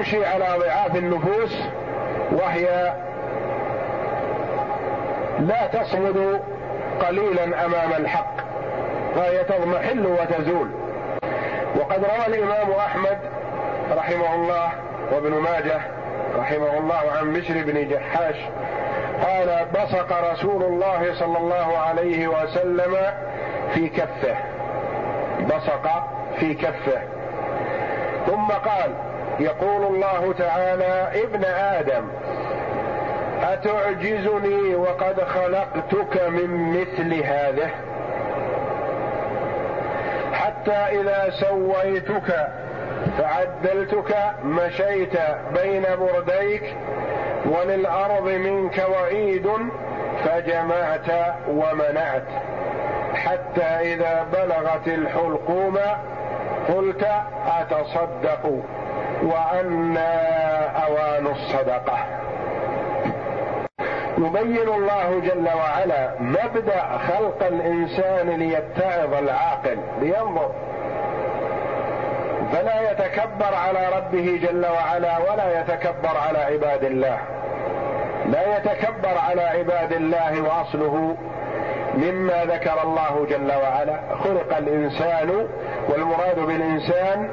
تمشي 0.00 0.26
على 0.26 0.44
ضعاف 0.58 0.96
النفوس 0.96 1.56
وهي 2.32 2.92
لا 5.40 5.66
تصمد 5.66 6.40
قليلا 7.00 7.44
أمام 7.44 7.92
الحق 7.98 8.36
فهي 9.14 9.44
تضمحل 9.44 10.06
وتزول. 10.06 10.70
وقد 11.76 12.04
روى 12.04 12.26
الإمام 12.26 12.70
أحمد 12.70 13.18
رحمه 13.96 14.34
الله 14.34 14.68
وابن 15.12 15.30
ماجه 15.30 15.80
رحمه 16.38 16.78
الله 16.78 17.12
عن 17.18 17.32
بشر 17.32 17.54
بن 17.54 17.88
جحاش 17.88 18.36
قال 19.22 19.66
بصق 19.74 20.32
رسول 20.32 20.62
الله 20.62 21.14
صلى 21.14 21.38
الله 21.38 21.78
عليه 21.78 22.28
وسلم 22.28 22.96
في 23.74 23.88
كفه. 23.88 24.36
بصق 25.46 26.08
في 26.36 26.54
كفه. 26.54 27.00
ثم 28.26 28.48
قال 28.48 29.09
يقول 29.40 29.94
الله 29.94 30.34
تعالى 30.38 31.22
ابن 31.22 31.44
آدم 31.44 32.08
أتعجزني 33.42 34.74
وقد 34.74 35.20
خلقتك 35.24 36.22
من 36.28 36.80
مثل 36.80 37.14
هذه؟ 37.14 37.70
حتى 40.32 40.72
إذا 40.72 41.30
سويتك 41.30 42.48
فعدلتك 43.18 44.16
مشيت 44.44 45.12
بين 45.54 45.84
برديك 46.00 46.76
وللأرض 47.44 48.28
منك 48.28 48.84
وعيد 48.92 49.48
فجمعت 50.24 51.34
ومنعت. 51.48 52.28
حتى 53.14 53.62
إذا 53.62 54.26
بلغت 54.32 54.88
الحلقوم 54.88 55.78
قلت 56.68 57.08
أتصدق. 57.60 58.62
وأنا 59.22 60.10
أوان 60.86 61.26
الصدقة. 61.26 61.98
يبين 64.18 64.68
الله 64.68 65.20
جل 65.20 65.48
وعلا 65.56 66.10
مبدأ 66.20 66.98
خلق 67.08 67.46
الإنسان 67.46 68.28
ليتعظ 68.30 69.14
العاقل 69.14 69.78
لينظر. 70.00 70.50
فلا 72.52 72.90
يتكبر 72.90 73.54
على 73.54 73.96
ربه 73.96 74.40
جل 74.42 74.66
وعلا 74.66 75.18
ولا 75.18 75.60
يتكبر 75.60 76.16
على 76.28 76.38
عباد 76.38 76.84
الله. 76.84 77.18
لا 78.26 78.56
يتكبر 78.56 79.18
على 79.28 79.42
عباد 79.42 79.92
الله 79.92 80.40
وأصله 80.42 81.16
مما 81.94 82.44
ذكر 82.44 82.82
الله 82.82 83.26
جل 83.30 83.52
وعلا. 83.52 84.00
خلق 84.24 84.56
الإنسان 84.56 85.48
والمراد 85.88 86.38
بالإنسان 86.38 87.28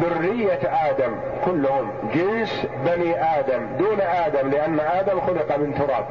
ذرية 0.00 0.60
آدم 0.90 1.12
كلهم 1.44 1.90
جنس 2.14 2.66
بني 2.86 3.38
آدم 3.38 3.66
دون 3.78 4.00
آدم 4.00 4.50
لأن 4.50 4.80
آدم 4.80 5.20
خلق 5.20 5.56
من 5.56 5.74
تراب. 5.74 6.06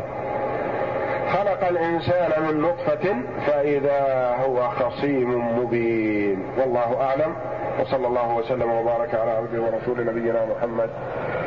خلق 1.33 1.67
الإنسان 1.67 2.31
من 2.43 2.61
نطفة 2.61 3.15
فإذا 3.47 4.35
هو 4.45 4.69
خصيم 4.69 5.59
مبين. 5.59 6.45
والله 6.57 7.01
أعلم. 7.01 7.35
وصلى 7.81 8.07
الله 8.07 8.35
وسلم 8.35 8.71
وبارك 8.71 9.15
على 9.15 9.31
عبده 9.31 9.61
ورسول 9.61 10.05
نبينا 10.05 10.45
محمد 10.45 10.89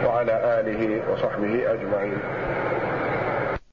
وعلى 0.06 0.60
آله 0.60 1.12
وصحبه 1.12 1.72
أجمعين. 1.72 2.18